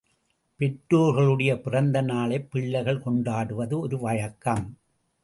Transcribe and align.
பெற்றோர்களுடைய 0.59 1.61
பிறந்த 1.61 2.01
நாளைப் 2.01 2.51
பிள்ளைகள் 2.51 3.01
கொண்டாடுவது 3.01 3.79
ஒரு 3.79 3.99
வழக்கம். 3.99 4.77